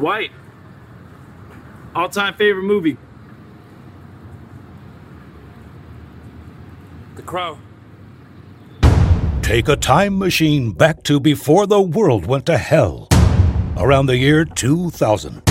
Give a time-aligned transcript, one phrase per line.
[0.00, 0.30] Dwight.
[1.94, 2.96] All time favorite movie.
[7.16, 7.58] The Crow.
[9.42, 13.08] Take a time machine back to before the world went to hell.
[13.76, 15.34] Around the year 2000.
[15.34, 15.42] The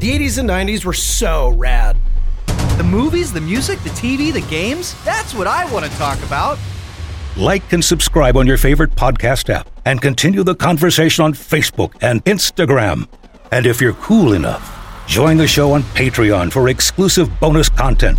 [0.00, 1.96] 80s and 90s were so rad.
[2.76, 6.60] The movies, the music, the TV, the games that's what I want to talk about.
[7.36, 12.24] Like and subscribe on your favorite podcast app and continue the conversation on Facebook and
[12.24, 13.08] Instagram.
[13.50, 18.18] And if you're cool enough, join the show on Patreon for exclusive bonus content.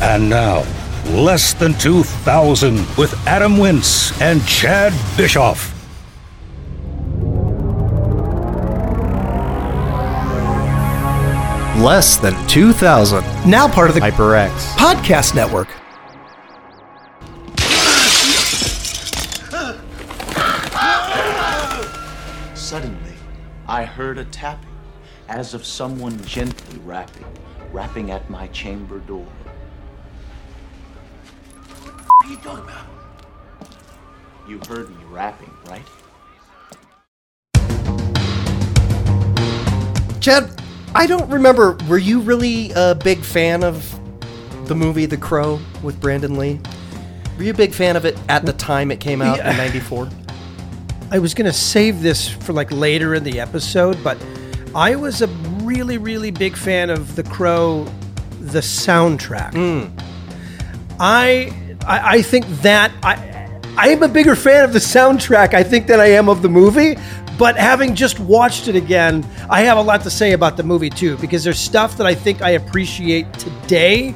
[0.00, 0.64] And now,
[1.06, 5.70] Less Than 2000 with Adam Wintz and Chad Bischoff.
[11.82, 13.24] Less than 2,000.
[13.44, 14.50] Now part of the HyperX.
[14.76, 15.68] Podcast Network.
[22.54, 23.11] Suddenly,
[23.68, 24.68] I heard a tapping,
[25.28, 27.24] as of someone gently rapping,
[27.72, 29.26] rapping at my chamber door.
[31.84, 32.86] What are you talking about?
[34.48, 35.86] You heard me rapping, right?
[40.20, 40.60] Chad,
[40.94, 41.76] I don't remember.
[41.88, 43.98] Were you really a big fan of
[44.66, 46.60] the movie The Crow with Brandon Lee?
[47.36, 49.50] Were you a big fan of it at the time it came out Yeah.
[49.52, 50.08] in '94?
[51.12, 54.16] I was going to save this for like later in the episode, but
[54.74, 55.26] I was a
[55.62, 57.84] really, really big fan of The Crow,
[58.40, 59.52] the soundtrack.
[59.52, 59.94] Hmm.
[60.98, 65.52] I, I, I think that I, I am a bigger fan of the soundtrack.
[65.52, 66.96] I think than I am of the movie.
[67.38, 70.88] But having just watched it again, I have a lot to say about the movie
[70.88, 74.14] too, because there's stuff that I think I appreciate today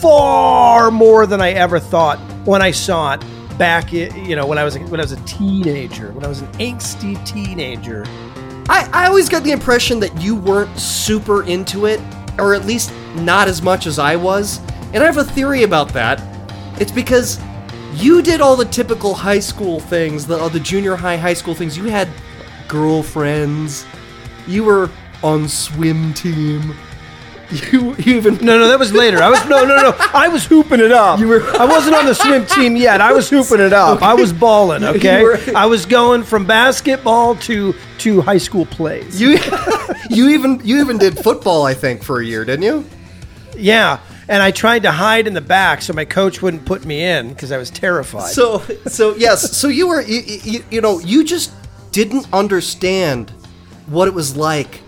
[0.00, 3.24] far more than I ever thought when I saw it
[3.58, 6.52] back, you know, when I was when I was a teenager, when I was an
[6.54, 8.04] angsty teenager.
[8.68, 12.00] I, I always got the impression that you weren't super into it,
[12.38, 14.60] or at least not as much as I was.
[14.94, 16.22] And I have a theory about that.
[16.80, 17.40] It's because
[17.94, 21.54] you did all the typical high school things, the, uh, the junior high, high school
[21.54, 21.76] things.
[21.76, 22.08] You had
[22.68, 23.86] girlfriends.
[24.46, 24.90] You were
[25.22, 26.74] on swim team.
[27.50, 29.22] You, you even No, no, that was later.
[29.22, 29.94] I was no, no, no.
[30.12, 31.18] I was hooping it up.
[31.18, 33.00] You were- I wasn't on the swim team yet.
[33.00, 34.02] I was hooping it up.
[34.02, 34.82] I was balling.
[34.94, 39.20] Okay, were- I was going from basketball to to high school plays.
[39.20, 39.38] you
[40.10, 41.64] you even you even did football.
[41.64, 42.84] I think for a year, didn't you?
[43.56, 47.02] Yeah, and I tried to hide in the back so my coach wouldn't put me
[47.04, 48.32] in because I was terrified.
[48.32, 51.52] So, so yes, so you were, you, you, you know, you just
[51.92, 53.30] didn't understand
[53.86, 54.80] what it was like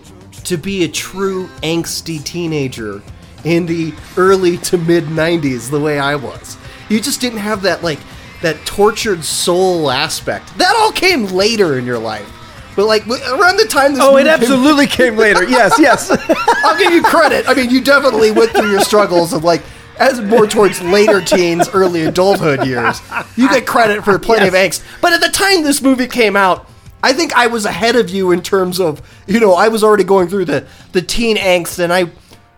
[0.47, 3.01] to be a true angsty teenager
[3.43, 6.57] in the early to mid 90s the way I was.
[6.89, 7.99] You just didn't have that, like,
[8.41, 10.57] that tortured soul aspect.
[10.57, 12.33] That all came later in your life.
[12.75, 15.43] But, like, around the time this oh, it movie came- absolutely came later.
[15.43, 16.09] Yes, yes.
[16.63, 17.49] I'll give you credit.
[17.49, 19.63] I mean, you definitely went through your struggles of like
[19.99, 23.01] as more towards later teens, early adulthood years.
[23.35, 24.83] You get credit for plenty of angst.
[25.01, 26.69] But at the time this movie came out,
[27.03, 30.03] I think I was ahead of you in terms of you know I was already
[30.03, 32.11] going through the the teen angst, and I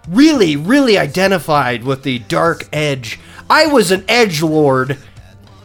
[0.08, 3.20] really really identified with the dark edge.
[3.50, 4.98] I was an edge lord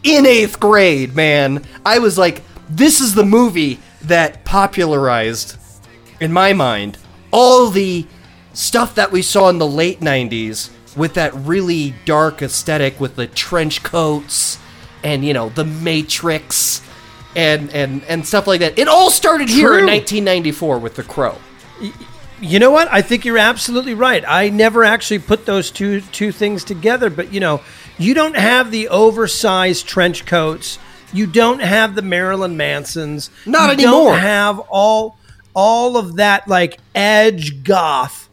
[0.03, 1.65] in eighth grade, man.
[1.85, 5.57] I was like, this is the movie that popularized,
[6.19, 6.97] in my mind,
[7.31, 8.05] all the
[8.53, 13.27] stuff that we saw in the late 90s with that really dark aesthetic with the
[13.27, 14.59] trench coats
[15.03, 16.81] and, you know, the Matrix
[17.35, 18.77] and, and, and stuff like that.
[18.79, 21.37] It all started here in 1994 with The Crow.
[22.41, 22.87] You know what?
[22.91, 24.23] I think you're absolutely right.
[24.27, 27.61] I never actually put those two two things together, but you know,
[27.97, 30.77] you don't have the oversized trench coats.
[31.13, 33.29] You don't have the Marilyn Mansons.
[33.45, 34.11] Not you anymore.
[34.11, 35.17] Don't have all
[35.53, 38.27] all of that like edge goth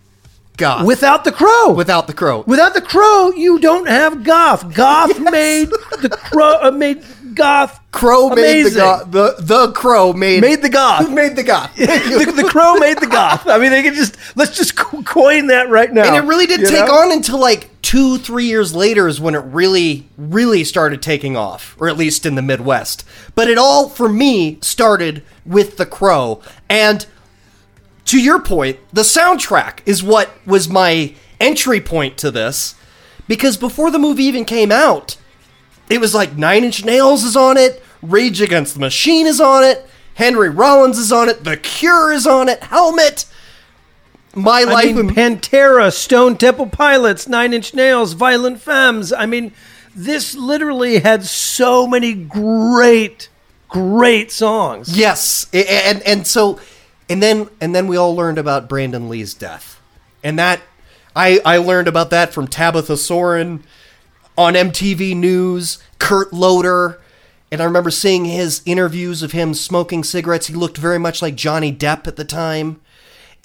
[0.57, 0.85] Goth.
[0.85, 1.73] without the crow.
[1.73, 2.45] Without The Crow.
[2.47, 4.75] Without the crow, you don't have goth.
[4.75, 5.71] Goth made
[6.01, 7.03] the crow uh, made
[7.35, 7.81] goth.
[7.93, 8.79] Crow made the amazing.
[8.79, 9.11] goth.
[9.11, 10.41] The, the Crow made...
[10.41, 11.11] Made the goth.
[11.11, 11.75] made the goth.
[11.77, 13.47] the, the crow made the goth.
[13.47, 16.05] I mean, they could just let's just co- coin that right now.
[16.05, 16.95] And it really didn't You take know?
[16.95, 21.77] on until like two, three years later is when it really, really started taking off,
[21.79, 23.05] or at least in the Midwest.
[23.35, 26.41] But it all, for me, started with The Crow.
[26.69, 27.07] And
[28.07, 32.75] to your point, the soundtrack is what was my entry point to this.
[33.29, 35.17] Because before the movie even came out,
[35.89, 39.65] it was like Nine Inch Nails is on it, Rage Against the Machine is on
[39.65, 43.27] it, Henry Rollins is on it, The Cure is on it, Helmet.
[44.35, 49.13] My I life mean, Pantera, Stone Temple Pilots, Nine Inch Nails, Violent Femmes.
[49.13, 49.53] I mean,
[49.95, 53.29] this literally had so many great,
[53.69, 54.97] great songs.
[54.97, 56.59] Yes, and and so
[57.13, 59.79] And then and then we all learned about Brandon Lee's death.
[60.25, 60.63] And that
[61.15, 63.65] I I learned about that from Tabitha Soren
[64.37, 67.01] on MTV News, Kurt Loder.
[67.51, 70.47] And I remember seeing his interviews of him smoking cigarettes.
[70.47, 72.81] He looked very much like Johnny Depp at the time.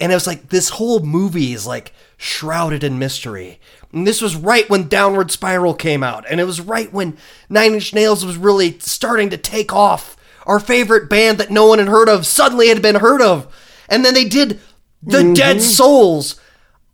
[0.00, 3.60] And it was like this whole movie is like shrouded in mystery.
[3.92, 6.24] And this was right when Downward Spiral came out.
[6.28, 7.16] And it was right when
[7.48, 10.16] Nine Inch Nails was really starting to take off.
[10.46, 13.54] Our favorite band that no one had heard of suddenly had been heard of.
[13.88, 14.60] And then they did
[15.02, 15.60] The Dead mm-hmm.
[15.60, 16.40] Souls,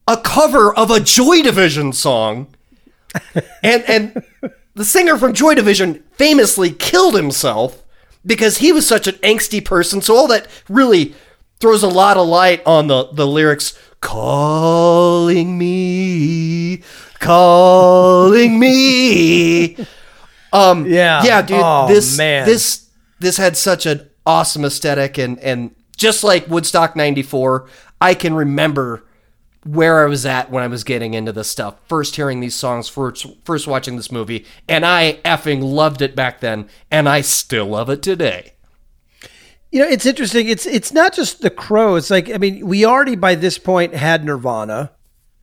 [0.08, 2.53] a cover of a Joy Division song.
[3.62, 4.22] And and
[4.74, 7.82] the singer from Joy Division famously killed himself
[8.26, 10.00] because he was such an angsty person.
[10.02, 11.14] So all that really
[11.60, 16.82] throws a lot of light on the the lyrics calling me
[17.20, 19.76] calling me
[20.52, 21.22] um Yeah.
[21.24, 22.44] yeah dude Oh, this man.
[22.46, 22.88] this
[23.20, 27.66] this had such an awesome aesthetic and and just like Woodstock 94
[28.00, 29.04] I can remember
[29.64, 31.76] where I was at when I was getting into this stuff.
[31.88, 36.40] First hearing these songs, first first watching this movie, and I effing loved it back
[36.40, 38.52] then, and I still love it today.
[39.70, 40.48] You know, it's interesting.
[40.48, 41.96] It's it's not just the Crow.
[41.96, 44.92] It's like I mean, we already by this point had Nirvana.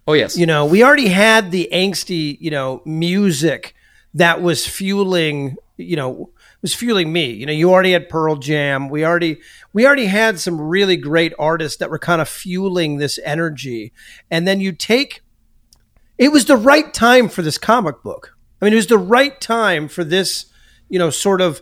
[0.07, 3.75] Oh yes, You know, we already had the angsty, you know, music
[4.13, 6.31] that was fueling, you know,
[6.61, 7.31] was fueling me.
[7.31, 8.89] You know, you already had Pearl Jam.
[8.89, 9.41] We already
[9.73, 13.93] we already had some really great artists that were kind of fueling this energy.
[14.29, 15.21] And then you take
[16.17, 18.37] it was the right time for this comic book.
[18.61, 20.45] I mean, it was the right time for this,
[20.87, 21.61] you know, sort of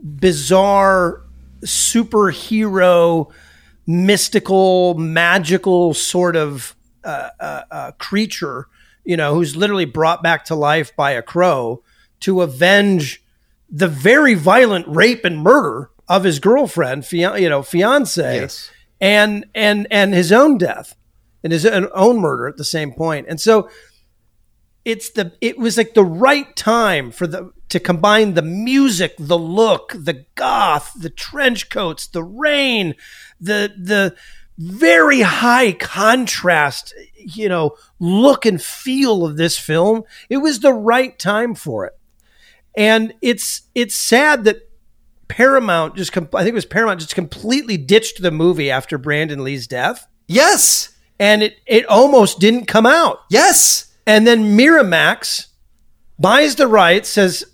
[0.00, 1.22] bizarre
[1.64, 3.32] superhero,
[3.86, 8.68] mystical, magical sort of uh, uh, uh, creature,
[9.04, 11.82] you know, who's literally brought back to life by a crow
[12.20, 13.24] to avenge
[13.76, 18.70] the very violent rape and murder of his girlfriend, fian- you know, fiance, Yes.
[19.00, 20.94] and and and his own death
[21.42, 23.26] and his own own murder at the same point.
[23.28, 23.68] And so
[24.84, 29.38] it's the it was like the right time for the to combine the music, the
[29.38, 32.94] look, the goth, the trench coats, the rain,
[33.40, 34.14] the the
[34.58, 40.04] very high contrast, you know, look and feel of this film.
[40.30, 41.92] It was the right time for it.
[42.76, 44.58] And it's it's sad that
[45.28, 49.42] Paramount just com- I think it was Paramount just completely ditched the movie after Brandon
[49.42, 53.20] Lee's death yes, and it it almost didn't come out.
[53.30, 53.92] yes.
[54.08, 55.48] And then Miramax
[56.16, 57.44] buys the rights, says,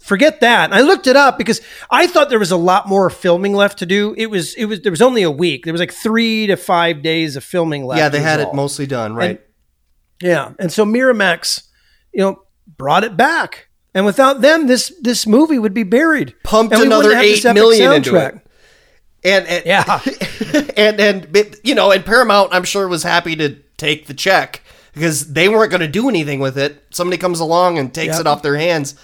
[0.00, 0.64] forget that.
[0.64, 1.60] And I looked it up because
[1.90, 4.12] I thought there was a lot more filming left to do.
[4.18, 5.62] It was, it was, there was only a week.
[5.64, 7.98] There was like three to five days of filming left.
[8.00, 9.30] Yeah, they had was it mostly done right.
[9.30, 9.38] And-
[10.20, 10.52] Yeah.
[10.58, 11.68] And so Miramax,
[12.12, 13.68] you know, brought it back.
[13.96, 16.34] And without them, this this movie would be buried.
[16.44, 18.38] Pumped And another wouldn't have this eight million into it.
[19.24, 20.00] and, and Yeah.
[20.76, 24.62] and and you know, and Paramount, I'm sure, was happy to take the check
[24.92, 26.84] because they weren't going to do anything with it.
[26.90, 28.20] Somebody comes along and takes Yep.
[28.20, 28.94] it off their hands.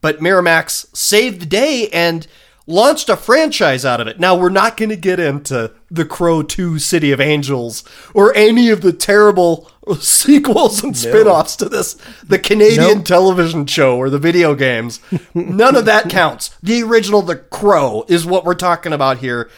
[0.00, 2.26] But Miramax saved the day and
[2.70, 4.18] launched a franchise out of it.
[4.20, 7.84] Now we're not going to get into The Crow 2 City of Angels
[8.14, 9.70] or any of the terrible
[10.00, 11.94] sequels and spin-offs to this
[12.24, 13.04] the Canadian Nope.
[13.04, 15.00] television show or the video games.
[15.34, 16.56] None of that counts.
[16.62, 19.50] The original The Crow is what we're talking about here.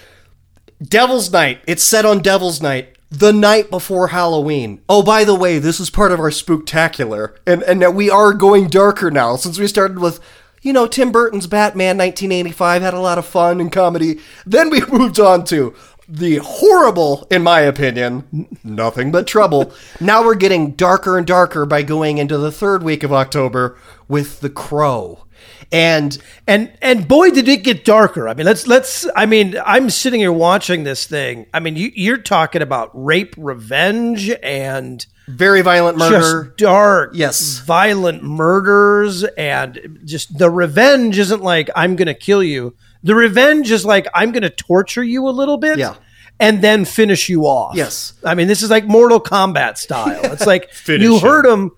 [0.83, 1.61] Devil's Night.
[1.67, 4.81] It's set on Devil's Night, the night before Halloween.
[4.89, 8.67] Oh, by the way, this is part of our spooktacular, and and we are going
[8.69, 10.19] darker now since we started with.
[10.63, 14.21] You know, Tim Burton's Batman 1985 had a lot of fun and comedy.
[14.47, 15.75] Then we moved on to
[16.09, 19.73] the horrible, in my opinion, nothing but trouble.
[20.01, 23.77] now we're getting darker and darker by going into the third week of October
[24.07, 25.25] with The Crow.
[25.71, 28.29] And And and boy did it get darker.
[28.29, 29.07] I mean, let's let's.
[29.17, 31.47] I mean, I'm sitting here watching this thing.
[31.55, 36.45] I mean, you, you're talking about rape, revenge, and very violent murder.
[36.45, 37.59] just dark, Yes.
[37.61, 42.75] violent murders, and just the revenge isn't like I'm going to kill you.
[43.03, 45.95] The revenge is like I'm going to torture you a little bit, Yeah.
[46.39, 47.77] and then finish you off.
[47.77, 48.13] Yes.
[48.25, 50.21] I mean, this is like Mortal Kombat style.
[50.33, 51.71] It's like you hurt him,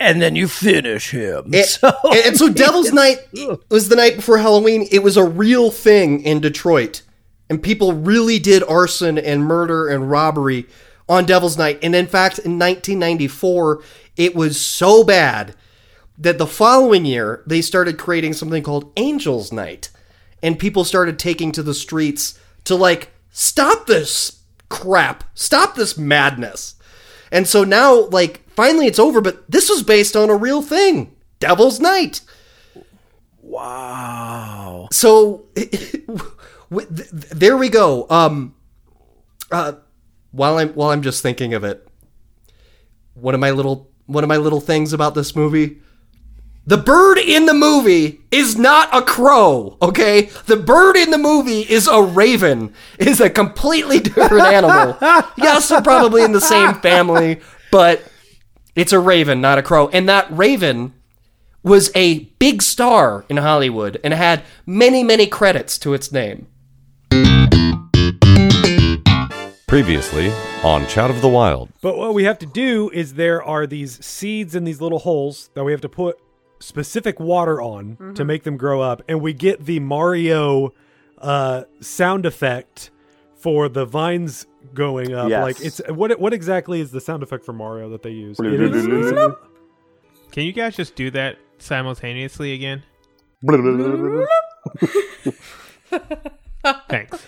[0.00, 1.44] and then you finish him.
[1.52, 3.18] And, So- and- and so Devil's Night
[3.70, 4.88] was the night before Halloween.
[4.90, 7.02] It was a real thing in Detroit.
[7.50, 10.66] And people really did arson and murder and robbery
[11.08, 11.78] on Devil's Night.
[11.82, 13.82] And in fact, in 1994,
[14.16, 15.54] it was so bad
[16.16, 19.90] that the following year, they started creating something called Angel's Night.
[20.42, 26.76] And people started taking to the streets to, like, stop this crap, stop this madness.
[27.32, 31.14] And so now, like, finally it's over, but this was based on a real thing
[31.40, 32.20] Devil's Night.
[33.42, 34.88] Wow.
[34.90, 35.44] So,
[36.70, 38.06] there we go.
[38.10, 38.54] Um,
[39.50, 39.72] Uh,
[40.32, 41.86] while I'm while I'm just thinking of it,
[43.14, 45.80] one of my little one of my little things about this movie.
[46.66, 50.30] The bird in the movie is not a crow, okay?
[50.46, 52.72] The bird in the movie is a raven.
[52.98, 54.96] Is a completely different animal.
[55.36, 58.02] yes, they're probably in the same family, but
[58.74, 59.88] it's a raven, not a crow.
[59.88, 60.94] And that raven
[61.62, 66.48] was a big star in Hollywood and had many, many credits to its name.
[69.66, 70.30] Previously
[70.62, 71.70] on Chat of the Wild.
[71.80, 75.50] But what we have to do is there are these seeds in these little holes
[75.54, 76.18] that we have to put
[76.60, 80.72] specific water on to make them grow up, and we get the Mario
[81.18, 82.90] uh, sound effect
[83.44, 85.28] for the vines going up.
[85.28, 85.42] Yes.
[85.44, 88.40] Like it's what what exactly is the sound effect for Mario that they use?
[88.40, 89.12] It is- is
[90.32, 92.82] Can you guys just do that simultaneously again?
[96.88, 97.22] Thanks.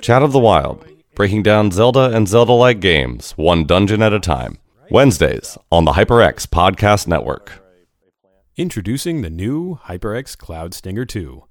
[0.00, 0.86] Chat of the Wild.
[1.14, 4.56] Breaking down Zelda and Zelda like games, one dungeon at a time.
[4.90, 7.62] Wednesdays on the HyperX Podcast Network.
[8.56, 11.44] Introducing the new HyperX Cloud Stinger 2.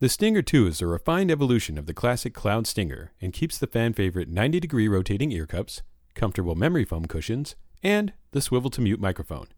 [0.00, 3.66] The Stinger 2 is a refined evolution of the classic Cloud Stinger and keeps the
[3.66, 5.82] fan favorite 90 degree rotating ear cups,
[6.14, 9.48] comfortable memory foam cushions, and the swivel to mute microphone.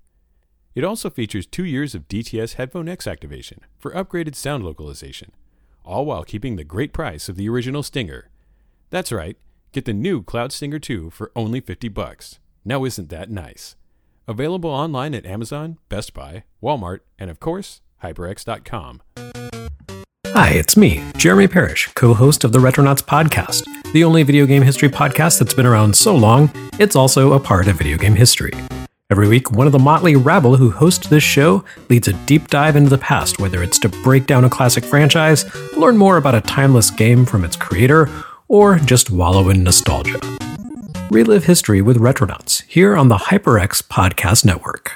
[0.75, 5.33] It also features two years of DTS Headphone X activation for upgraded sound localization,
[5.85, 8.31] all while keeping the great price of the original Stinger.
[8.89, 9.37] That's right,
[9.73, 12.39] get the new Cloud Stinger 2 for only 50 bucks.
[12.65, 13.77] Now isn't that nice?
[14.27, 19.03] Available online at Amazon, Best Buy, Walmart, and of course, HyperX.com.
[20.33, 24.63] Hi, it's me, Jeremy Parish, co host of the Retronauts podcast, the only video game
[24.63, 28.53] history podcast that's been around so long, it's also a part of video game history.
[29.11, 32.77] Every week, one of the motley rabble who host this show leads a deep dive
[32.77, 35.45] into the past, whether it's to break down a classic franchise,
[35.77, 38.09] learn more about a timeless game from its creator,
[38.47, 40.21] or just wallow in nostalgia.
[41.11, 44.93] Relive history with Retronauts here on the HyperX Podcast Network.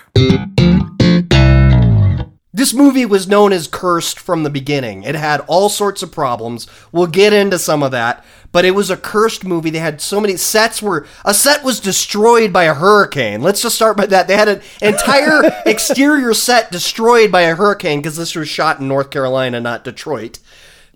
[2.55, 5.03] This movie was known as cursed from the beginning.
[5.03, 6.69] It had all sorts of problems.
[6.93, 9.71] We'll get into some of that, but it was a cursed movie.
[9.71, 13.43] They had so many sets were a set was destroyed by a hurricane.
[13.43, 14.29] Let's just start by that.
[14.29, 18.87] They had an entire exterior set destroyed by a hurricane because this was shot in
[18.87, 20.39] North Carolina, not Detroit.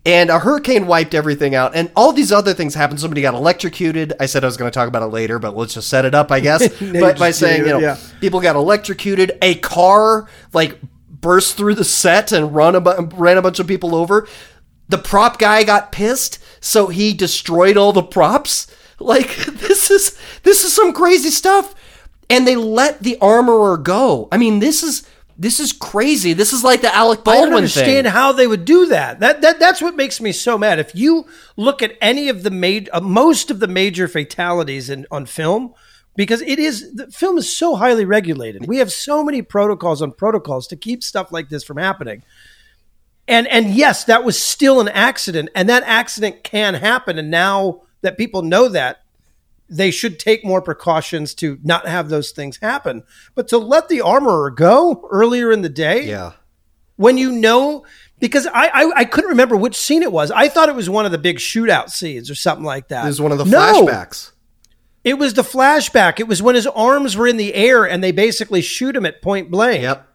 [0.07, 3.01] And a hurricane wiped everything out, and all these other things happened.
[3.01, 4.13] Somebody got electrocuted.
[4.21, 6.15] I said I was going to talk about it later, but let's just set it
[6.15, 6.69] up, I guess.
[6.93, 7.99] But by saying, you know, yeah.
[8.21, 9.37] people got electrocuted.
[9.43, 10.79] A car like
[11.21, 14.29] burst through the set and run a bu- ran a bunch of people over.
[14.89, 18.67] The prop guy got pissed, so he destroyed all the props.
[19.01, 21.73] Like this is this is some crazy stuff.
[22.29, 24.27] And they let the armorer go.
[24.33, 25.07] I mean, this is
[25.39, 26.33] this is crazy.
[26.33, 28.13] This is like the Alec I Baldwin don't understand thing.
[28.13, 29.21] how they would do that.
[29.21, 30.81] That that that's what makes me so mad.
[30.81, 35.07] If you look at any of the major, uh, most of the major fatalities in
[35.13, 35.75] on film,
[36.19, 38.67] because it is the film is so highly regulated.
[38.67, 42.25] We have so many protocols on protocols to keep stuff like this from happening.
[43.29, 47.19] And and yes, that was still an accident, and that accident can happen.
[47.19, 49.03] And now that people know that,
[49.71, 53.05] they should take more precautions to not have those things happen.
[53.37, 56.33] But to let the armorer go earlier in the day, Yeah.
[56.97, 57.85] when you know
[58.19, 60.33] because I, I I couldn't remember which scene it was.
[60.33, 63.05] I thought it was one of the big shootout scenes or something like that.
[63.05, 63.87] It was one of the No.
[63.87, 64.33] flashbacks.
[65.05, 66.21] It was the flashback.
[66.21, 69.23] It was when his arms were in the air and they basically shoot him at
[69.23, 69.83] point blank.
[69.83, 70.07] Yep.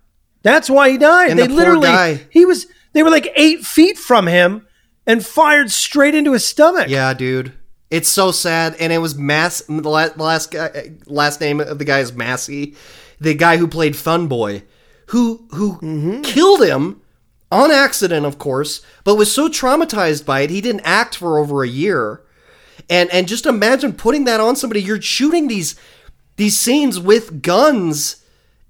[0.44, 1.32] That's why he died.
[1.32, 4.68] And they the literally he was they were like eight feet from him
[5.06, 6.90] and fired straight into his stomach.
[6.90, 7.54] Yeah, dude.
[7.90, 9.62] It's so sad, and it was Mass.
[9.62, 12.76] The la- last guy, last name of the guy is Massee,
[13.20, 14.64] the guy who played Fun Boy,
[15.08, 16.22] who who mm-hmm.
[16.22, 17.02] killed him
[17.52, 21.64] on accident, of course, but was so traumatized by it he didn't act for over
[21.64, 22.24] a year.
[22.90, 24.82] And and just imagine putting that on somebody.
[24.82, 25.76] You're shooting these
[26.36, 28.24] these scenes with guns,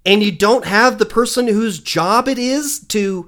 [0.06, 3.28] and you don't have the person whose job it is to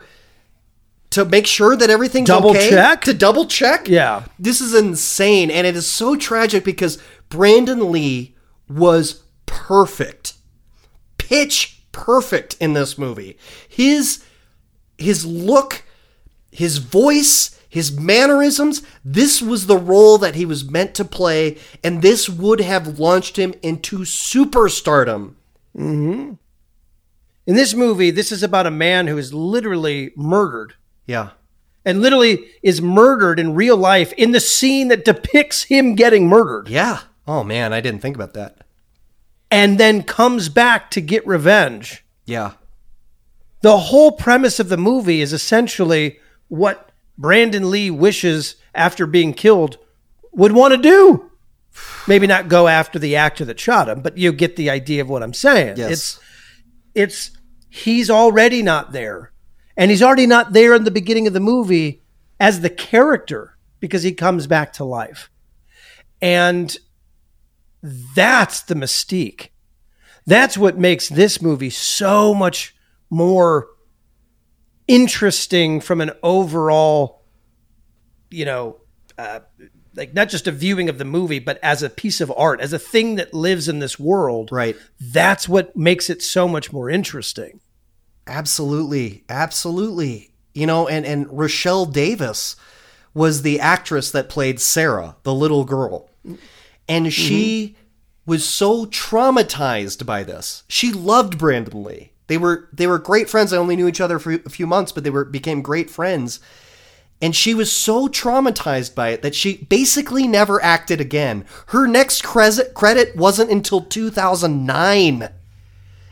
[1.12, 3.01] to make sure that everything's Double okay, check?
[3.01, 3.88] to double check.
[3.88, 4.25] Yeah.
[4.38, 8.36] This is insane, and it is so tragic because Brandon Lee
[8.67, 10.34] was perfect,
[11.17, 13.38] pitch perfect in this movie.
[13.70, 14.24] His
[14.98, 15.84] his look,
[16.51, 18.82] his voice, his mannerisms.
[19.03, 23.36] This was the role that he was meant to play, and this would have launched
[23.36, 25.34] him into superstardom.
[25.77, 26.36] Mm-hmm.
[27.46, 30.75] In this movie, this is about a man who is literally murdered.
[31.05, 31.32] Yeah.
[31.84, 36.70] And literally is murdered in real life in the scene that depicts him getting murdered.
[36.70, 37.01] Yeah.
[37.27, 38.60] Oh man, I didn't think about that.
[39.51, 42.05] And then comes back to get revenge.
[42.25, 42.53] Yeah.
[43.60, 49.77] The whole premise of the movie is essentially what Brandon Lee wishes after being killed
[50.31, 51.31] would want to do.
[52.07, 55.10] Maybe not go after the actor that shot him, but you get the idea of
[55.10, 55.77] what I'm saying.
[55.77, 55.91] Yes.
[55.91, 56.19] It's
[56.93, 57.38] it's
[57.69, 59.31] he's already not there.
[59.77, 62.01] And he's already not there in the beginning of the movie
[62.39, 65.29] as the character because he comes back to life.
[66.22, 66.75] And
[68.15, 69.50] that's the mystique.
[70.25, 72.75] That's what makes this movie so much
[73.10, 73.67] more
[74.88, 77.22] interesting from an overall,
[78.30, 78.77] you know,
[79.18, 79.39] uh,
[79.96, 82.74] like not just a viewing of the movie, but as a piece of art, as
[82.74, 84.51] a thing that lives in this world.
[84.51, 84.75] Right.
[85.00, 87.62] That's what makes it so much more interesting.
[88.27, 90.32] Absolutely, absolutely.
[90.54, 92.56] You know, and and Rochelle Davis
[93.13, 96.10] was the actress that played Sarah, the little girl,
[96.88, 97.75] and she
[98.25, 100.63] was so traumatized by this.
[100.68, 102.12] She loved Brandon Lee.
[102.27, 103.53] They were they were great friends.
[103.53, 106.39] I only knew each other for a few months, but they were became great friends.
[107.22, 111.46] And she was so traumatized by it that she basically never acted again.
[111.67, 115.29] Her next credit credit wasn't until 2009.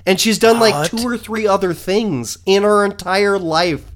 [0.05, 3.89] And she's done like two or three other things in her entire life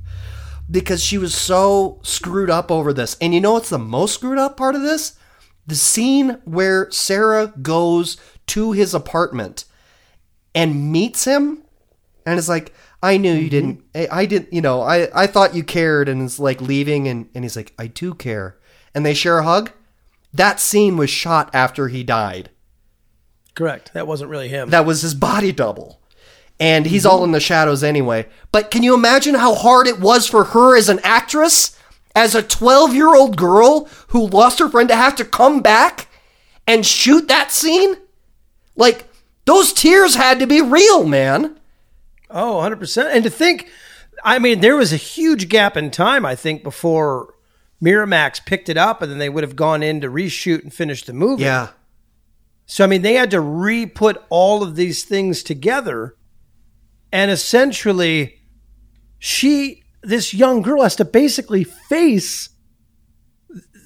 [0.70, 3.18] because she was so screwed up over this.
[3.20, 5.18] And you know what's the most screwed up part of this?
[5.66, 9.66] The scene where Sarah goes to his apartment
[10.56, 11.64] and meets him
[12.28, 15.56] and it's like, I knew you didn't, I, I didn't, you know, I, I thought
[15.56, 16.10] you cared.
[16.10, 18.58] And it's like leaving and, and he's like, I do care.
[18.94, 19.72] And they share a hug.
[20.34, 22.50] That scene was shot after he died.
[23.56, 23.94] Correct.
[23.94, 24.72] That wasn't really him.
[24.72, 26.02] That was his body double.
[26.60, 27.12] And he's mm-hmm.
[27.12, 28.28] all in the shadows anyway.
[28.52, 31.80] But can you imagine how hard it was for her as an actress,
[32.14, 36.10] as a 12 year old girl who lost her friend to have to come back
[36.68, 37.96] and shoot that scene?
[38.76, 39.06] Like,
[39.46, 41.58] those tears had to be real, man.
[42.30, 43.14] Oh, 100%.
[43.14, 43.70] And to think,
[44.24, 47.34] I mean, there was a huge gap in time, I think, before
[47.82, 51.04] Miramax picked it up and then they would have gone in to reshoot and finish
[51.04, 51.44] the movie.
[51.44, 51.70] Yeah.
[52.66, 56.16] So, I mean, they had to re put all of these things together.
[57.14, 58.40] And essentially,
[59.20, 62.50] she, this young girl, has to basically face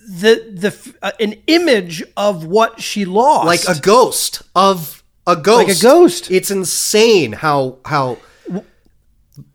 [0.09, 5.67] the the uh, an image of what she lost, Like a ghost of a ghost.
[5.67, 6.31] Like a ghost.
[6.31, 8.17] It's insane how, how,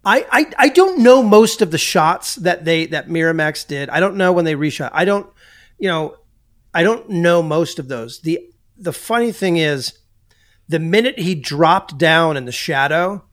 [0.05, 3.89] I, I I don't know most of the shots that they that Miramax did.
[3.91, 4.91] I don't know when they reshot.
[4.93, 5.29] I don't,
[5.79, 6.17] you know,
[6.73, 8.21] I don't know most of those.
[8.21, 8.41] the
[8.77, 9.99] The funny thing is,
[10.69, 13.25] the minute he dropped down in the shadow,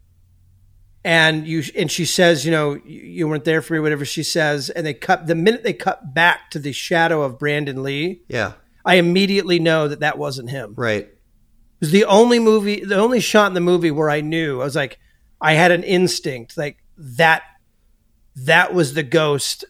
[1.06, 4.24] and you and she says, you know, you, you weren't there for me, whatever she
[4.24, 8.24] says, and they cut the minute they cut back to the shadow of Brandon Lee.
[8.28, 8.54] yeah,
[8.86, 10.74] I immediately know that that wasn't him.
[10.76, 11.06] right.
[11.06, 14.62] It was the only movie, the only shot in the movie where I knew.
[14.62, 15.00] I was like,
[15.44, 17.44] I had an instinct like that.
[18.36, 19.66] That was the ghost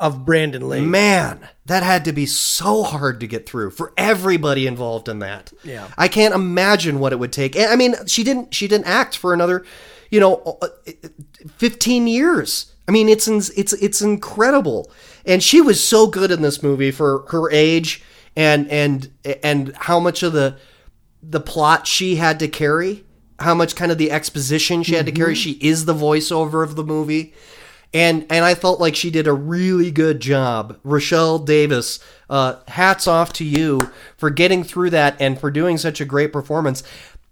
[0.00, 0.80] of Brandon Lee.
[0.80, 5.52] Man, that had to be so hard to get through for everybody involved in that.
[5.62, 5.88] Yeah.
[5.96, 7.56] I can't imagine what it would take.
[7.58, 9.64] I mean, she didn't she didn't act for another,
[10.10, 10.68] you know, uh,
[11.56, 12.74] 15 years.
[12.86, 14.90] I mean, it's it's it's incredible.
[15.24, 18.02] And she was so good in this movie for her age
[18.36, 19.10] and and
[19.42, 20.58] and how much of the
[21.22, 23.04] the plot she had to carry,
[23.44, 25.34] how much kind of the exposition she had to carry.
[25.34, 27.34] She is the voiceover of the movie.
[27.92, 30.78] And and I felt like she did a really good job.
[30.82, 36.00] Rochelle Davis, uh, hats off to you for getting through that and for doing such
[36.00, 36.82] a great performance.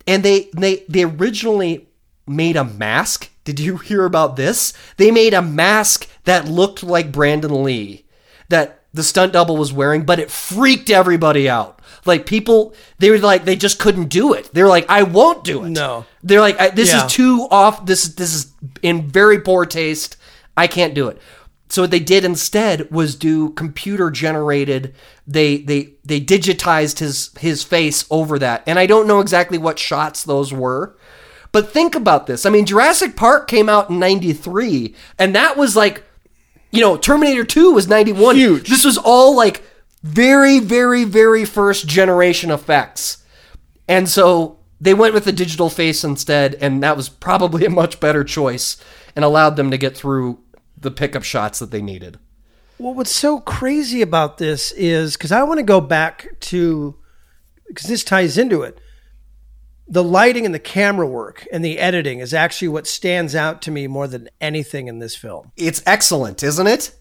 [0.07, 1.89] And they they they originally
[2.29, 3.31] made a mask.
[3.43, 4.73] Did you hear about this?
[4.99, 8.05] They made a mask that looked like Brandon Lee
[8.49, 11.82] that the stunt double was wearing, but it freaked everybody out.
[12.05, 14.51] Like people, they were like, they just couldn't do it.
[14.53, 15.71] They're like, I won't do it.
[15.71, 16.05] No.
[16.23, 17.07] They're like, I, this Yeah.
[17.07, 17.87] is too off.
[17.87, 20.17] This this is in very poor taste.
[20.57, 21.19] I can't do it.
[21.69, 24.95] So what they did instead was do computer generated.
[25.27, 29.79] They they they digitized his his face over that, and I don't know exactly what
[29.79, 30.97] shots those were.
[31.51, 32.45] But think about this.
[32.45, 36.03] I mean, Jurassic Park came out in '93, and that was like,
[36.71, 38.37] you know, Terminator 2 was '91.
[38.37, 38.69] Huge.
[38.69, 39.63] This was all like
[40.03, 43.25] very, very, very first generation effects.
[43.89, 48.01] And so they went with the digital face instead, and that was probably a much
[48.01, 48.83] better choice
[49.15, 50.41] and allowed them to get through
[50.77, 52.19] the pickup shots that they needed.
[52.79, 56.97] Well, what's so crazy about this is because I want to go back to
[57.69, 58.81] because this ties into it.
[59.89, 63.71] The lighting and the camera work and the editing is actually what stands out to
[63.71, 65.53] me more than anything in this film.
[65.57, 66.95] It's excellent, isn't it?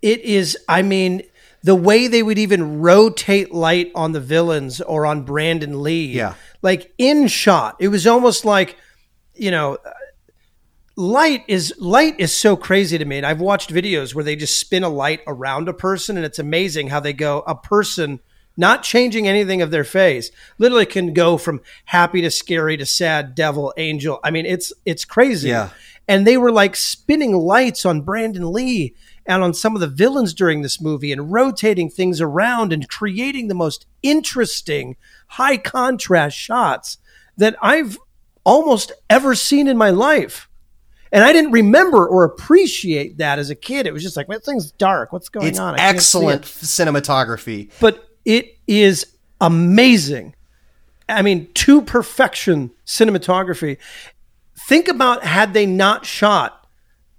[0.00, 1.22] It is, I mean,
[1.64, 6.12] the way they would even rotate light on the villains or on Brandon Lee.
[6.12, 6.34] Yeah.
[6.62, 8.76] Like in shot, it was almost like,
[9.34, 9.90] you know, uh,
[10.96, 14.60] light is light is so crazy to me and i've watched videos where they just
[14.60, 18.20] spin a light around a person and it's amazing how they go a person
[18.56, 23.34] not changing anything of their face literally can go from happy to scary to sad
[23.34, 25.70] devil angel i mean it's it's crazy Yeah.
[26.06, 28.94] and they were like spinning lights on brandon lee
[29.26, 33.48] and on some of the villains during this movie and rotating things around and creating
[33.48, 34.96] the most interesting
[35.28, 36.98] high contrast shots
[37.36, 37.98] that i've
[38.44, 40.48] almost ever seen in my life
[41.14, 43.86] and I didn't remember or appreciate that as a kid.
[43.86, 45.12] It was just like, man, thing's dark.
[45.12, 45.78] What's going It's on?
[45.78, 47.70] I excellent it." cinematography.
[47.78, 49.06] But it is
[49.40, 50.34] amazing.
[51.08, 53.76] I mean, to perfection cinematography.
[54.66, 56.63] Think about had they not shot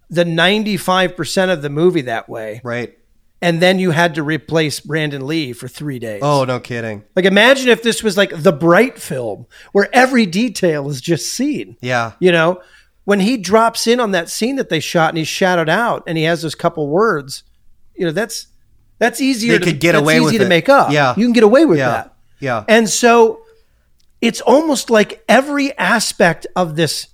[0.10, 2.62] the 95% of the movie that way.
[2.64, 2.98] Right.
[3.42, 6.22] And then you had to replace Brandon Lee for three days.
[6.24, 7.04] Oh, no kidding.
[7.16, 11.78] Like imagine if this was like the Bright film where every detail is just seen.
[11.82, 12.14] Yeah.
[12.20, 12.62] You know,
[13.04, 16.18] when he drops in on that scene that they shot and he's shadowed out and
[16.18, 17.44] he has those couple words,
[17.96, 18.48] you know, that's
[19.00, 20.50] that's easier They to could get that's away easy with to it.
[20.50, 20.92] make up.
[20.92, 21.14] Yeah.
[21.18, 21.90] You can get away with Yeah.
[21.90, 22.16] that.
[22.40, 22.64] Yeah.
[22.68, 23.42] And so
[24.22, 27.10] it's almost like every aspect of this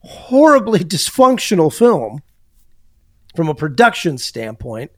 [0.00, 2.22] horribly dysfunctional film
[3.36, 4.90] from a production standpoint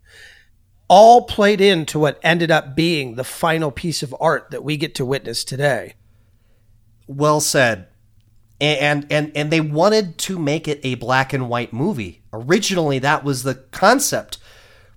[0.88, 4.94] all played into what ended up being the final piece of art that we get
[4.94, 5.94] to witness today.
[7.06, 7.88] Well said.
[8.60, 12.22] And and and they wanted to make it a black and white movie.
[12.32, 14.38] Originally that was the concept.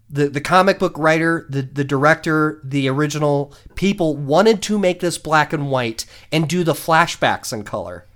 [0.10, 5.19] The the comic book writer, the the director, the original people wanted to make this
[5.19, 8.08] black and white and do the flashbacks in color.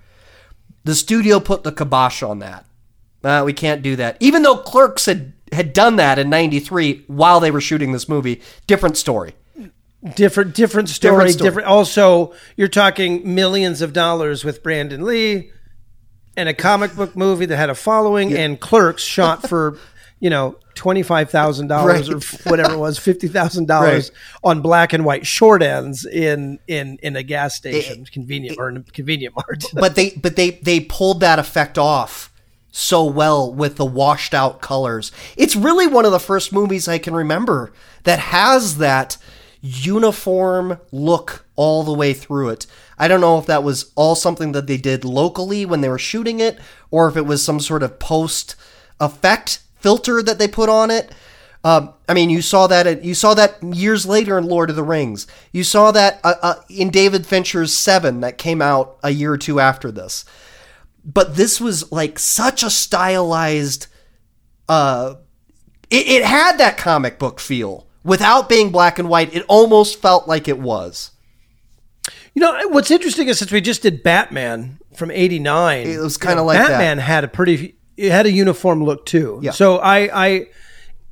[0.84, 2.66] The studio put the kibosh on that.
[3.26, 4.18] Uh, we can't do that.
[4.20, 8.42] Even though Clerks had had done that in 93 while they were shooting this movie,
[8.68, 9.34] different story.
[10.16, 15.50] different different story Different different, also you're talking millions of dollars with brandon lee
[16.38, 19.80] and a comic book movie that had a following and clerks shot for
[20.20, 22.10] you know $25000
[22.46, 24.12] or whatever it was $50000
[24.44, 28.78] on black and white short ends in in in a gas station convenient or in
[28.78, 32.32] a convenient mart but they but they they pulled that effect off
[32.78, 35.10] so well with the washed out colors.
[35.38, 37.72] It's really one of the first movies I can remember
[38.04, 39.18] that has that
[39.62, 42.68] uniform look all the way through it.
[43.00, 45.98] I don't know if that was all something that they did locally when they were
[45.98, 46.60] shooting it
[46.92, 48.58] or if it was some sort of post
[49.00, 51.14] effect filter that they put on it.
[51.64, 54.76] Um, I mean, you saw that at, you saw that years later in Lord of
[54.76, 55.28] the Rings.
[55.54, 59.38] You saw that uh, uh, in David Fincher's Seven that came out a year or
[59.38, 60.26] two after this.
[61.06, 63.88] But this was like such a stylized.
[64.68, 65.16] Uh,
[65.92, 69.34] it, it had that comic book feel without being black and white.
[69.34, 71.12] It almost felt like it was.
[72.34, 76.42] You know what's interesting is since we just did Batman from '89, It was kinda
[76.42, 76.70] like that.
[76.70, 79.40] Batman had a pretty, it had a uniform look too.
[79.42, 79.52] Yeah.
[79.52, 80.48] So I, I,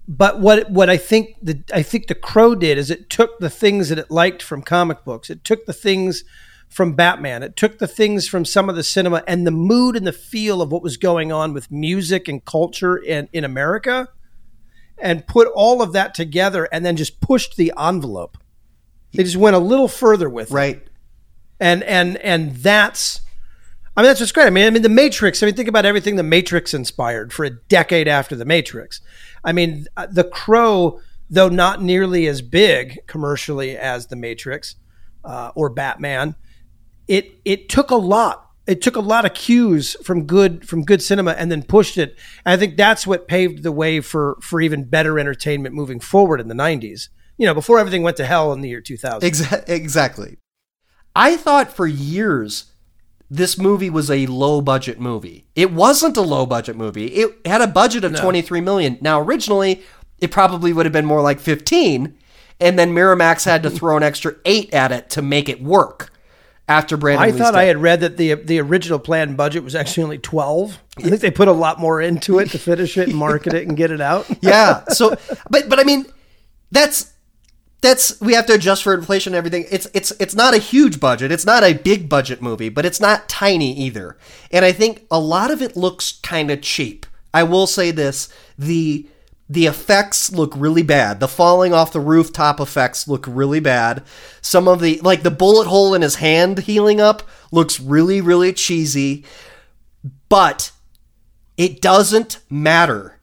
[0.07, 3.49] but what what I think the I think the Crow did is it took the
[3.49, 5.29] things that it liked from comic books.
[5.29, 6.23] It took the things
[6.73, 7.43] from Batman.
[7.43, 10.61] It took the things from some of the cinema and the mood and the feel
[10.61, 14.09] of what was going on with music and culture in in America,
[14.97, 18.37] and put all of that together and then just pushed the envelope.
[19.13, 20.87] They just went a little further with it Right.
[21.59, 23.21] and and and that's
[23.95, 24.47] I mean that's what's great.
[24.47, 25.43] I mean, I mean the Matrix.
[25.43, 29.01] I mean, think about everything the Matrix inspired for a decade after the Matrix.
[29.43, 34.77] I mean, uh, the Crow, though not nearly as big commercially as the Matrix
[35.23, 36.35] uh, or Batman,
[37.07, 38.39] it it took a lot.
[38.65, 42.17] It took a lot of cues from good from good cinema and then pushed it.
[42.45, 46.39] And I think that's what paved the way for for even better entertainment moving forward
[46.39, 47.09] in the '90s.
[47.37, 49.27] You know, before everything went to hell in the year 2000.
[49.29, 50.37] Exa- exactly.
[51.15, 52.71] I thought for years
[53.29, 55.47] this movie was a low budget movie.
[55.55, 57.07] It wasn't a low budget movie.
[57.07, 58.21] It had a budget of No.
[58.21, 58.97] 23 million.
[59.01, 59.81] Now originally
[60.19, 62.15] it probably would have been more like 15
[62.59, 66.12] and then Miramax had to throw an extra 8 at it to make it work
[66.67, 70.03] after Brandon I thought I had read that the the original planned budget was actually
[70.03, 70.79] only twelve.
[70.97, 73.67] I think they put a lot more into it to finish it and market it
[73.67, 74.29] and get it out.
[74.41, 74.83] yeah.
[74.85, 75.15] So,
[75.49, 76.05] but but I mean,
[76.71, 77.11] that's
[77.81, 79.65] that's we have to adjust for inflation and everything.
[79.69, 81.31] It's it's it's not a huge budget.
[81.31, 84.17] It's not a big budget movie, but it's not tiny either.
[84.51, 87.05] And I think a lot of it looks kind of cheap.
[87.33, 89.07] I will say this: the
[89.49, 91.19] the effects look really bad.
[91.19, 94.03] The falling off the rooftop effects look really bad.
[94.41, 98.53] Some of the like the bullet hole in his hand healing up looks really really
[98.53, 99.25] cheesy.
[100.29, 100.71] But
[101.57, 103.19] it doesn't matter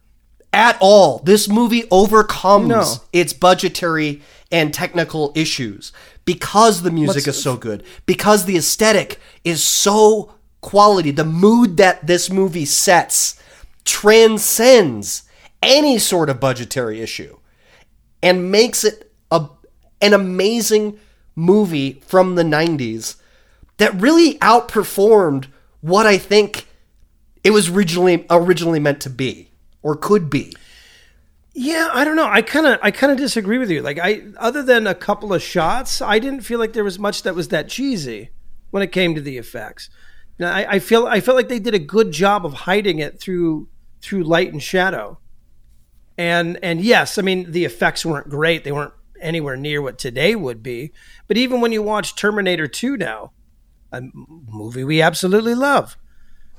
[0.53, 1.21] at all.
[1.25, 2.87] This movie overcomes No.
[3.13, 5.93] its budgetary and technical issues
[6.25, 11.77] because the music Let's- is so good, because the aesthetic is so quality, the mood
[11.79, 13.37] that this movie sets
[13.85, 15.23] transcends
[15.63, 17.39] any sort of budgetary issue
[18.23, 19.49] and makes it a,
[20.01, 20.99] an amazing
[21.35, 23.17] movie from the 90s
[23.79, 25.47] that really outperformed
[25.81, 26.67] what I think
[27.43, 29.51] it was originally originally meant to be
[29.83, 30.55] or could be.
[31.55, 32.29] Yeah, I don't know.
[32.29, 33.83] I kind of I kind of disagree with you.
[33.83, 37.23] Like I other than a couple of shots, I didn't feel like there was much
[37.23, 38.31] that was that cheesy
[38.71, 39.91] when it came to the effects.
[40.39, 43.21] Now, I, I feel I felt like they did a good job of hiding it
[43.21, 43.69] through
[44.01, 45.19] through light and shadow.
[46.21, 48.63] And and yes, I mean the effects weren't great.
[48.63, 50.93] They weren't anywhere near what today would be.
[51.27, 53.33] But even when you watch Terminator 2 now,
[53.91, 55.97] a movie we absolutely love,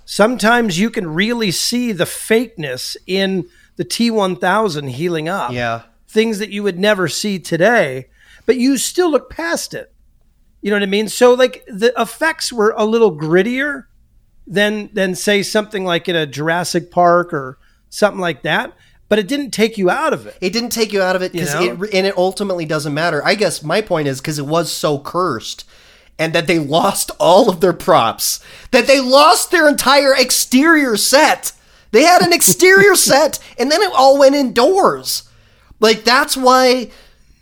[0.04, 5.52] sometimes you can really see the fakeness in the T1000 healing up.
[5.52, 5.84] Yeah.
[6.08, 8.10] Things that you would never see today,
[8.48, 9.94] but you still look past it.
[10.64, 11.08] You know what I mean?
[11.08, 13.86] So like the effects were a little grittier
[14.48, 18.74] than than say something like in a Jurassic Park or something like that,
[19.12, 20.38] but it didn't take you out of it.
[20.40, 21.84] It didn't take you out of it because You know?
[21.84, 23.22] it and it ultimately doesn't matter.
[23.26, 25.66] I guess my point is because it was so cursed
[26.18, 28.40] and that they lost all of their props,
[28.72, 31.52] that they lost their entire exterior set.
[31.92, 35.24] They had an exterior set and then it all went indoors.
[35.82, 36.90] Like that's why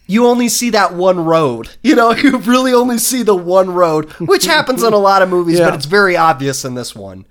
[0.08, 1.70] you only see that one road.
[1.84, 5.30] You know, you really only see the one road, which happens in a lot of
[5.30, 5.66] movies, Yeah.
[5.66, 7.28] but it's very obvious in this one.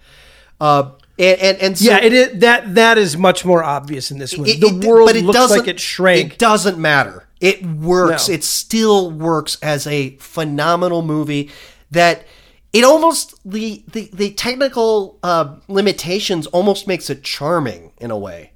[0.61, 4.19] Uh, and and, and so, yeah, it is that that is much more obvious in
[4.19, 4.49] this one.
[4.49, 6.33] it- the it- world but it looks doesn't- like it shrank.
[6.35, 7.25] It doesn't matter.
[7.41, 8.29] It works.
[8.29, 8.35] No.
[8.35, 11.51] It still works as a phenomenal movie
[11.91, 12.25] that
[12.73, 18.53] it almost the the, the technical uh, limitations almost makes it charming in a way.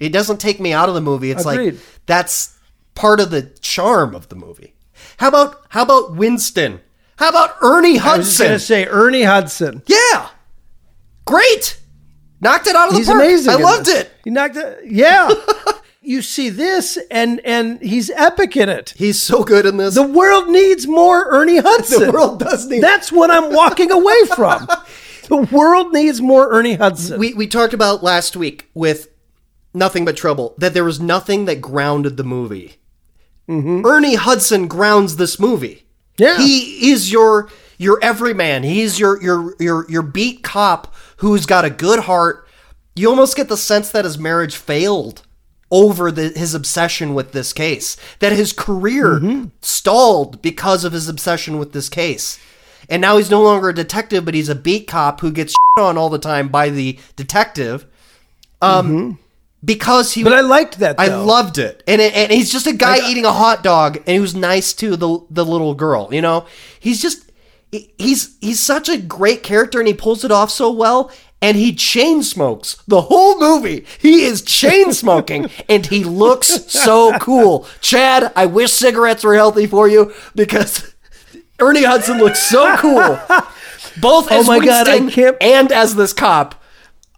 [0.00, 1.30] It doesn't take me out of the movie.
[1.30, 1.74] It's Agreed.
[1.74, 2.58] like that's
[2.96, 4.74] part of the charm of the movie.
[5.18, 6.80] How about how about Winston?
[7.16, 8.14] How about Ernie Hudson?
[8.14, 9.82] I was gonna say Ernie Hudson.
[9.86, 10.30] yeah,
[11.24, 11.78] great.
[12.44, 13.20] Knocked it out of the He's park.
[13.20, 13.52] amazing.
[13.52, 14.02] I loved this.
[14.02, 14.12] it.
[14.24, 14.80] He knocked it.
[14.86, 15.30] Yeah.
[16.02, 18.92] you see this, and and he's epic in it.
[18.96, 19.94] He's so good in this.
[19.94, 22.00] The world needs more Ernie Hudson.
[22.02, 22.82] The world does need.
[22.82, 24.68] That's what I'm walking away from.
[25.26, 27.18] The world needs more Ernie Hudson.
[27.18, 29.08] we we talked about last week with
[29.72, 32.74] nothing but trouble that there was nothing that grounded the movie.
[33.48, 33.86] Mm-hmm.
[33.86, 35.86] Ernie Hudson grounds this movie.
[36.18, 36.36] Yeah.
[36.36, 38.64] he is your your everyman.
[38.64, 42.46] He's your your your your beat cop who's got a good heart.
[42.94, 45.22] You almost get the sense that his marriage failed
[45.70, 47.96] over the, his obsession with this case.
[48.20, 52.38] That his career stalled because of his obsession with this case.
[52.88, 55.98] And now he's no longer a detective, but he's a beat cop who gets on
[55.98, 57.86] all the time by the detective.
[58.62, 59.18] Um,
[59.64, 60.22] because he.
[60.22, 61.00] but I liked that.
[61.00, 64.08] I loved it, and it, and he's just a guy eating a hot dog, and
[64.08, 66.08] he was nice to the the little girl.
[66.12, 66.46] You know,
[66.78, 67.23] he's just
[67.98, 71.10] he's he's such a great character, and he pulls it off so well.
[71.42, 73.84] And he chain smokes the whole movie.
[73.98, 77.66] He is chain smoking, and he looks so cool.
[77.82, 80.94] Chad, I wish cigarettes were healthy for you because
[81.60, 83.18] Ernie Hudson looks so cool,
[84.00, 86.54] both Oh as my God, I Winston can't- and as this cop.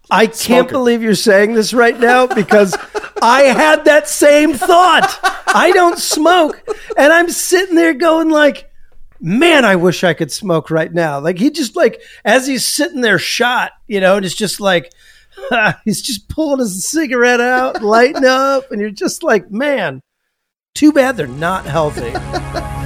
[0.09, 0.71] I can't Smoker.
[0.71, 2.77] believe you're saying this right now because
[3.21, 5.19] I had that same thought.
[5.47, 6.61] I don't smoke,
[6.97, 8.69] and I'm sitting there going like,
[9.19, 13.01] "Man, I wish I could smoke right now." Like he just like as he's sitting
[13.01, 14.91] there shot, you know, and it's just like
[15.85, 20.01] he's just pulling his cigarette out, lighting up, and you're just like, "Man,
[20.75, 22.13] too bad they're not healthy."